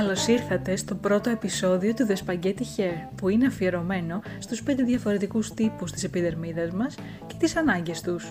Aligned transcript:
Καλώς 0.00 0.26
ήρθατε 0.26 0.76
στο 0.76 0.94
πρώτο 0.94 1.30
επεισόδιο 1.30 1.94
του 1.94 2.06
The 2.08 2.14
Spaghetti 2.26 2.62
Hair 2.76 3.08
που 3.14 3.28
είναι 3.28 3.46
αφιερωμένο 3.46 4.20
στους 4.38 4.62
πέντε 4.62 4.82
διαφορετικούς 4.82 5.54
τύπους 5.54 5.92
της 5.92 6.04
επιδερμίδας 6.04 6.70
μας 6.70 6.94
και 7.26 7.34
τις 7.38 7.56
ανάγκες 7.56 8.00
τους. 8.00 8.30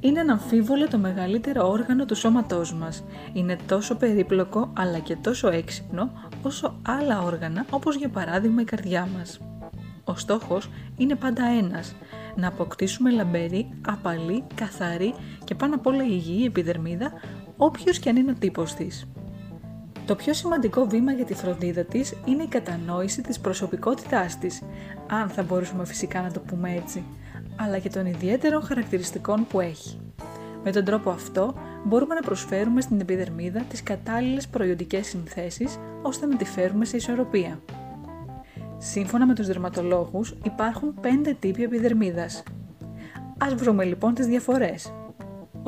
Είναι 0.00 0.20
αναμφίβολα 0.20 0.86
το 0.88 0.98
μεγαλύτερο 0.98 1.68
όργανο 1.68 2.04
του 2.04 2.14
σώματός 2.14 2.74
μας. 2.74 3.04
Είναι 3.32 3.56
τόσο 3.66 3.96
περίπλοκο 3.96 4.72
αλλά 4.76 4.98
και 4.98 5.16
τόσο 5.16 5.48
έξυπνο 5.48 6.10
όσο 6.42 6.80
άλλα 6.82 7.22
όργανα 7.22 7.66
όπως 7.70 7.96
για 7.96 8.08
παράδειγμα 8.08 8.60
η 8.60 8.64
καρδιά 8.64 9.08
μας. 9.16 9.40
Ο 10.04 10.16
στόχος 10.16 10.70
είναι 10.96 11.14
πάντα 11.14 11.44
ένας, 11.46 11.94
να 12.36 12.48
αποκτήσουμε 12.48 13.10
λαμπερή, 13.10 13.68
απαλή, 13.86 14.44
καθαρή 14.54 15.14
και 15.44 15.54
πάνω 15.54 15.74
απ' 15.74 15.86
όλα 15.86 16.04
υγιή 16.04 16.44
επιδερμίδα 16.46 17.12
όποιος 17.56 17.98
και 17.98 18.08
αν 18.08 18.16
είναι 18.16 18.30
ο 18.30 18.36
τύπος 18.38 18.74
της. 18.74 19.06
Το 20.06 20.14
πιο 20.14 20.32
σημαντικό 20.32 20.86
βήμα 20.86 21.12
για 21.12 21.24
τη 21.24 21.34
φροντίδα 21.34 21.84
της 21.84 22.14
είναι 22.24 22.42
η 22.42 22.46
κατανόηση 22.46 23.22
της 23.22 23.40
προσωπικότητάς 23.40 24.38
της, 24.38 24.62
αν 25.06 25.28
θα 25.28 25.42
μπορούσαμε 25.42 25.84
φυσικά 25.84 26.22
να 26.22 26.30
το 26.30 26.40
πούμε 26.40 26.74
έτσι, 26.74 27.04
αλλά 27.56 27.78
και 27.78 27.88
των 27.88 28.06
ιδιαίτερων 28.06 28.62
χαρακτηριστικών 28.62 29.46
που 29.46 29.60
έχει. 29.60 29.98
Με 30.64 30.72
τον 30.72 30.84
τρόπο 30.84 31.10
αυτό 31.10 31.54
μπορούμε 31.84 32.14
να 32.14 32.20
προσφέρουμε 32.20 32.80
στην 32.80 33.00
επιδερμίδα 33.00 33.60
τις 33.60 33.82
κατάλληλες 33.82 34.48
προϊοντικές 34.48 35.06
συνθέσεις 35.06 35.78
ώστε 36.02 36.26
να 36.26 36.36
τη 36.36 36.44
φέρουμε 36.44 36.84
σε 36.84 36.96
ισορροπία. 36.96 37.60
Σύμφωνα 38.78 39.26
με 39.26 39.34
τους 39.34 39.46
δερματολόγους 39.46 40.34
υπάρχουν 40.42 40.94
5 41.02 41.34
τύποι 41.38 41.62
επιδερμίδας. 41.62 42.42
Ας 43.38 43.54
βρούμε 43.54 43.84
λοιπόν 43.84 44.14
τις 44.14 44.26
διαφορές. 44.26 44.92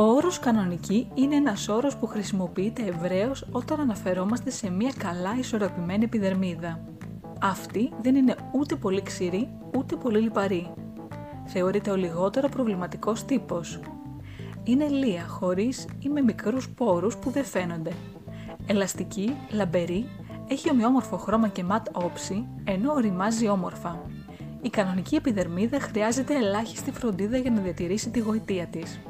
Ο 0.01 0.02
όρος 0.02 0.38
κανονική 0.38 1.09
είναι 1.15 1.34
ένας 1.34 1.69
όρος 1.69 1.97
που 1.97 2.06
χρησιμοποιείται 2.06 2.83
ευρέως 2.83 3.48
όταν 3.51 3.80
αναφερόμαστε 3.80 4.51
σε 4.51 4.70
μια 4.70 4.92
καλά 4.98 5.36
ισορροπημένη 5.39 6.05
επιδερμίδα. 6.05 6.81
Αυτή 7.41 7.92
δεν 8.03 8.14
είναι 8.14 8.34
ούτε 8.55 8.77
πολύ 8.77 9.03
ξηρή 9.03 9.48
ούτε 9.77 9.97
πολύ 9.97 10.19
λιπαρή. 10.20 10.72
Θεωρείται 11.47 11.91
ο 11.91 11.97
λιγότερο 11.97 12.48
προβληματικός 12.48 13.25
τύπος. 13.25 13.81
Είναι 14.64 14.89
λία 14.89 15.27
χωρίς 15.28 15.87
ή 15.98 16.09
με 16.09 16.20
μικρούς 16.20 16.69
πόρους 16.70 17.17
που 17.17 17.31
δεν 17.31 17.44
φαίνονται. 17.44 17.92
Ελαστική, 18.67 19.37
λαμπερή, 19.50 20.09
έχει 20.48 20.70
ομοιόμορφο 20.70 21.17
χρώμα 21.17 21.48
και 21.48 21.65
ματ 21.65 21.87
όψη, 21.92 22.47
ενώ 22.65 22.92
οριμάζει 22.92 23.48
όμορφα. 23.48 24.03
Η 24.62 24.69
κανονική 24.70 25.15
επιδερμίδα 25.15 25.81
χρειάζεται 25.81 26.34
ελάχιστη 26.34 26.92
φροντίδα 26.92 27.37
για 27.37 27.50
να 27.50 27.61
διατηρήσει 27.61 28.11
τη 28.11 28.19
γοητεία 28.19 28.67
της 28.67 29.00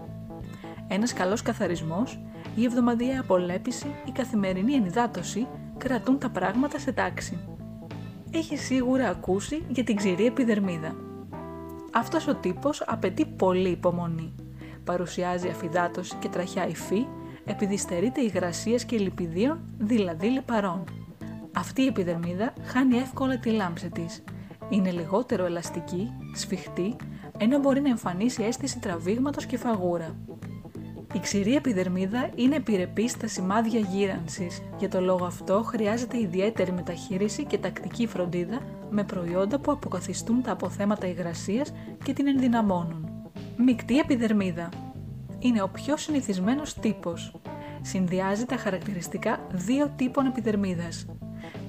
ένας 0.89 1.13
καλός 1.13 1.43
καθαρισμός, 1.43 2.19
η 2.55 2.65
εβδομαδιαία 2.65 3.21
απολέπιση, 3.21 3.95
η 4.05 4.11
καθημερινή 4.11 4.73
ενυδάτωση 4.73 5.47
κρατούν 5.79 6.19
τα 6.19 6.31
πράγματα 6.31 6.79
σε 6.79 6.93
τάξη. 6.93 7.39
Έχει 8.31 8.57
σίγουρα 8.57 9.09
ακούσει 9.09 9.65
για 9.69 9.85
την 9.85 9.97
ξηρή 9.97 10.27
επιδερμίδα. 10.27 10.95
Αυτός 11.93 12.27
ο 12.27 12.35
τύπος 12.35 12.83
απαιτεί 12.87 13.27
πολύ 13.27 13.69
υπομονή. 13.69 14.35
Παρουσιάζει 14.85 15.49
αφυδάτωση 15.49 16.17
και 16.17 16.29
τραχιά 16.29 16.67
υφή 16.67 17.07
επειδή 17.45 17.77
στερείται 17.77 18.21
υγρασίας 18.21 18.85
και 18.85 18.99
λιπιδίων, 18.99 19.61
δηλαδή 19.79 20.27
λιπαρών. 20.27 20.85
Αυτή 21.53 21.83
η 21.83 21.87
επιδερμίδα 21.87 22.53
χάνει 22.65 22.97
εύκολα 22.97 23.39
τη 23.39 23.51
λάμψη 23.51 23.91
της. 23.91 24.25
Είναι 24.69 24.91
λιγότερο 24.91 25.45
ελαστική, 25.45 26.11
σφιχτή, 26.35 26.97
ενώ 27.39 27.59
μπορεί 27.59 27.81
να 27.81 27.89
εμφανίσει 27.89 28.43
αίσθηση 28.43 28.79
τραβήγματος 28.79 29.47
και 29.47 29.57
φαγούρα. 29.57 30.17
Η 31.13 31.19
ξηρή 31.19 31.55
επιδερμίδα 31.55 32.31
είναι 32.35 32.57
επιρρεπής 32.57 33.11
στα 33.11 33.27
σημάδια 33.27 33.81
γύρανσης. 33.81 34.63
Για 34.79 34.89
το 34.89 35.01
λόγο 35.01 35.25
αυτό 35.25 35.63
χρειάζεται 35.63 36.19
ιδιαίτερη 36.21 36.73
μεταχείριση 36.73 37.45
και 37.45 37.59
τακτική 37.59 38.07
φροντίδα 38.07 38.59
με 38.91 39.05
προϊόντα 39.05 39.59
που 39.59 39.73
αποκαθιστούν 39.73 40.43
τα 40.43 40.53
αποθέματα 40.53 41.07
υγρασίας 41.07 41.73
και 42.05 42.13
την 42.13 42.27
ενδυναμώνουν. 42.27 43.09
Μικτή 43.57 43.99
επιδερμίδα 43.99 44.69
είναι 45.39 45.63
ο 45.63 45.69
πιο 45.69 45.97
συνηθισμένος 45.97 46.75
τύπος. 46.75 47.41
Συνδυάζει 47.83 48.45
τα 48.45 48.57
χαρακτηριστικά 48.57 49.39
δύο 49.53 49.93
τύπων 49.97 50.27
επιδερμίδας. 50.27 51.07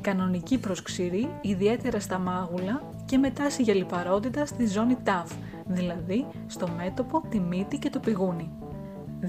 Κανονική 0.01 0.57
προς 0.57 0.81
ξηρή, 0.81 1.29
ιδιαίτερα 1.41 1.99
στα 1.99 2.17
μάγουλα 2.17 2.81
και 3.05 3.17
με 3.17 3.31
τάση 3.31 3.61
για 3.61 3.73
λιπαρότητα 3.73 4.45
στη 4.45 4.67
ζώνη 4.67 4.97
ταφ, 5.03 5.31
δηλαδή 5.65 6.25
στο 6.47 6.67
μέτωπο, 6.77 7.21
τη 7.29 7.39
μύτη 7.39 7.77
και 7.77 7.89
το 7.89 7.99
πηγούνι. 7.99 8.58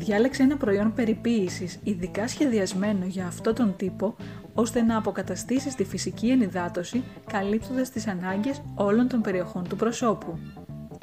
Διάλεξε 0.01 0.43
ένα 0.43 0.57
προϊόν 0.57 0.93
περιποίησης 0.95 1.79
ειδικά 1.83 2.29
σχεδιασμένο 2.29 3.05
για 3.05 3.27
αυτό 3.27 3.53
τον 3.53 3.77
τύπο, 3.77 4.17
ώστε 4.55 4.83
να 4.83 4.97
αποκαταστήσεις 4.97 5.75
τη 5.75 5.85
φυσική 5.85 6.31
ενυδάτωση 6.31 7.03
καλύπτοντας 7.33 7.91
τις 7.91 8.07
ανάγκες 8.07 8.63
όλων 8.75 9.09
των 9.09 9.21
περιοχών 9.21 9.69
του 9.69 9.77
προσώπου. 9.77 10.39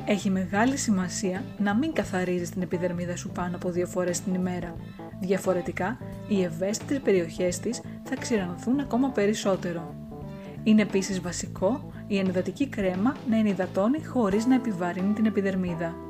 Έχει 0.06 0.30
μεγάλη 0.30 0.78
σημασία 0.78 1.44
να 1.58 1.76
μην 1.76 1.94
καθαρίζεις 1.94 2.50
την 2.50 2.62
επιδερμίδα 2.62 3.16
σου 3.16 3.30
πάνω 3.30 3.56
από 3.56 3.70
δύο 3.70 3.86
φορές 3.88 4.22
την 4.22 4.34
ημέρα. 4.34 4.76
Διαφορετικά, 5.20 5.98
οι 6.28 6.44
ευαίσθητες 6.44 7.00
περιοχές 7.00 7.60
της 7.60 7.82
θα 8.04 8.16
ξηρανθούν 8.16 8.80
ακόμα 8.80 9.10
περισσότερο. 9.10 9.96
Είναι 10.64 10.82
επίσης 10.82 11.22
βασικό 11.22 11.92
η 12.08 12.18
ενυδατική 12.18 12.68
κρέμα 12.68 13.16
να 13.30 13.38
ενυδατώνει 13.38 14.06
χωρίς 14.06 14.46
να 14.46 14.56
επιβαρύνει 14.56 15.14
την 15.14 15.26
επιδερμίδα. 15.26 16.07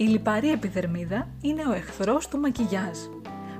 Η 0.00 0.04
λιπαρή 0.04 0.50
επιδερμίδα 0.50 1.28
είναι 1.40 1.62
ο 1.68 1.72
εχθρός 1.72 2.28
του 2.28 2.38
μακιγιάζ. 2.38 2.98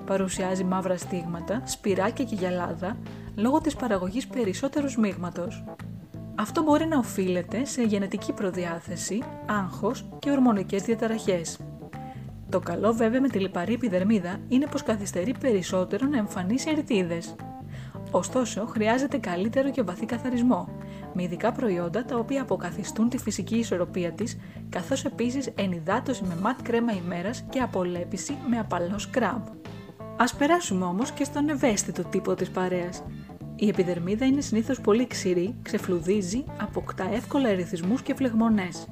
Παρουσιάζει 0.07 0.65
μαύρα 0.65 0.97
στίγματα, 0.97 1.63
σπυράκια 1.65 2.25
και 2.25 2.35
γυαλάδα 2.35 2.97
λόγω 3.37 3.61
της 3.61 3.77
παραγωγής 3.77 4.27
περισσότερου 4.27 4.89
σμίγματος. 4.91 5.65
Αυτό 6.35 6.63
μπορεί 6.63 6.87
να 6.87 6.99
οφείλεται 6.99 7.65
σε 7.65 7.83
γενετική 7.83 8.33
προδιάθεση, 8.33 9.23
άγχος 9.47 10.09
και 10.19 10.31
ορμονικές 10.31 10.83
διαταραχές. 10.83 11.59
Το 12.49 12.61
καλό 12.61 12.93
βέβαια 12.93 13.21
με 13.21 13.29
τη 13.29 13.39
λιπαρή 13.39 13.73
επιδερμίδα 13.73 14.39
είναι 14.49 14.67
πως 14.67 14.83
καθυστερεί 14.83 15.35
περισσότερο 15.41 16.07
να 16.07 16.17
εμφανίσει 16.17 16.71
ερητίδες. 16.71 17.35
Ωστόσο, 18.11 18.67
χρειάζεται 18.67 19.19
καλύτερο 19.19 19.71
και 19.71 19.83
βαθύ 19.83 20.07
καθαρισμό, 20.07 20.69
με 21.13 21.23
ειδικά 21.23 21.53
προϊόντα 21.53 22.05
τα 22.05 22.17
οποία 22.17 22.43
αποκαθιστούν 22.43 23.09
τη 23.09 23.19
φυσική 23.19 23.57
ισορροπία 23.57 24.13
της, 24.13 24.39
καθώς 24.69 25.05
επίσης 25.05 25.47
ενυδάτωση 25.55 26.25
με 26.25 26.37
ματ 26.43 26.63
κρέμα 26.63 26.93
ημέρας 26.93 27.45
και 27.51 27.61
απολέπιση 27.61 28.37
με 28.51 28.59
απαλός 28.59 29.03
σκράμπ. 29.03 29.47
Ας 30.17 30.35
περάσουμε 30.35 30.85
όμως 30.85 31.11
και 31.11 31.25
στον 31.25 31.49
ευαίσθητο 31.49 32.05
τύπο 32.05 32.35
της 32.35 32.51
παρέας. 32.51 33.03
Η 33.57 33.69
επιδερμίδα 33.69 34.27
είναι 34.27 34.41
συνήθως 34.41 34.81
πολύ 34.81 35.07
ξηρή, 35.07 35.55
ξεφλουδίζει, 35.63 36.45
αποκτά 36.61 37.09
εύκολα 37.13 37.49
ερεθισμούς 37.49 38.03
και 38.03 38.15
φλεγμονές. 38.15 38.89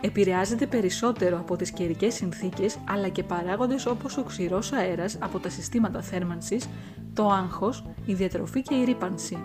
Επηρεάζεται 0.00 0.66
περισσότερο 0.66 1.38
από 1.38 1.56
τις 1.56 1.70
καιρικές 1.70 2.14
συνθήκες 2.14 2.78
αλλά 2.88 3.08
και 3.08 3.22
παράγοντες 3.22 3.86
όπως 3.86 4.16
ο 4.16 4.22
ξηρός 4.22 4.72
αέρας 4.72 5.18
από 5.20 5.38
τα 5.38 5.48
συστήματα 5.48 6.02
θέρμανσης, 6.02 6.68
το 7.14 7.28
άγχος, 7.28 7.84
η 8.06 8.14
διατροφή 8.14 8.62
και 8.62 8.74
η 8.74 8.84
ρήπανση. 8.84 9.38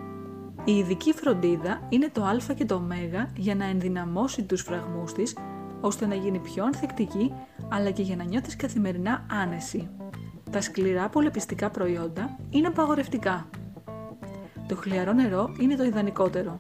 Η 0.65 0.77
ειδική 0.77 1.13
φροντίδα 1.13 1.81
είναι 1.89 2.09
το 2.09 2.23
α 2.23 2.53
και 2.55 2.65
το 2.65 2.75
ω 2.75 2.81
για 3.35 3.55
να 3.55 3.65
ενδυναμώσει 3.65 4.43
τους 4.43 4.61
φραγμούς 4.61 5.13
της, 5.13 5.37
ώστε 5.81 6.05
να 6.05 6.15
γίνει 6.15 6.39
πιο 6.39 6.65
ανθεκτική, 6.65 7.33
αλλά 7.69 7.91
και 7.91 8.01
για 8.01 8.15
να 8.15 8.23
νιώθεις 8.23 8.55
καθημερινά 8.55 9.25
άνεση. 9.41 9.89
Τα 10.51 10.61
σκληρά 10.61 11.09
πολεπιστικά 11.09 11.69
προϊόντα 11.69 12.39
είναι 12.49 12.67
απαγορευτικά. 12.67 13.49
Το 14.67 14.75
χλιαρό 14.75 15.13
νερό 15.13 15.55
είναι 15.59 15.75
το 15.75 15.83
ιδανικότερο. 15.83 16.57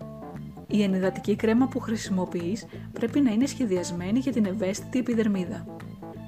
Η 0.67 0.83
ενυδατική 0.83 1.35
κρέμα 1.35 1.67
που 1.67 1.79
χρησιμοποιείς 1.79 2.65
πρέπει 2.93 3.21
να 3.21 3.31
είναι 3.31 3.45
σχεδιασμένη 3.45 4.19
για 4.19 4.31
την 4.31 4.45
ευαίσθητη 4.45 4.99
επιδερμίδα. 4.99 5.65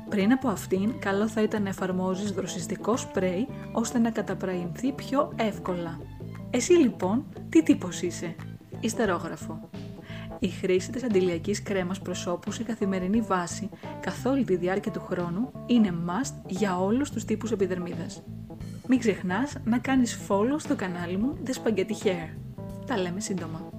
Πριν 0.10 0.32
από 0.32 0.48
αυτήν, 0.48 1.00
καλό 1.00 1.28
θα 1.28 1.42
ήταν 1.42 1.64
να 1.64 1.70
εφαρμόζεις 1.70 2.32
δροσιστικό 2.32 2.98
σπρέι 2.98 3.48
ώστε 3.72 4.00
να 4.00 4.10
καταπραϊνθεί 4.10 4.92
πιο 4.92 5.34
εύκολα. 5.36 6.00
Εσύ 6.56 6.74
λοιπόν, 6.74 7.26
τι 7.50 7.64
τύπος 7.64 8.02
είσαι; 8.02 8.36
Ιστερόγραφο. 8.80 9.70
Η 10.40 10.48
χρήση 10.48 10.92
της 10.92 11.04
αντιλιακής 11.04 11.64
κρέμας 11.64 12.00
προσώπου 12.00 12.52
σε 12.52 12.64
καθημερινή 12.64 13.22
βάση 13.22 13.70
καθ' 14.00 14.26
όλη 14.26 14.44
τη 14.44 14.56
διάρκεια 14.56 14.92
του 14.92 15.02
χρόνου 15.02 15.52
είναι 15.66 15.94
must 16.08 16.34
για 16.48 16.80
όλους 16.80 17.12
τους 17.12 17.26
τύπους 17.26 17.52
επιδερμίδας. 17.52 18.24
Μην 18.88 19.00
ξεχνάς 19.00 19.56
να 19.64 19.78
κάνεις 19.78 20.20
follow 20.28 20.56
στο 20.58 20.76
κανάλι 20.76 21.18
μου 21.18 21.38
The 21.46 21.50
Spaghetti 21.50 22.06
Hair. 22.06 22.38
Τα 22.86 22.98
λέμε 22.98 23.20
σύντομα. 23.20 23.75